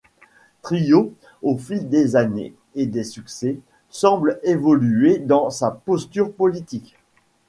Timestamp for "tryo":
0.63-1.13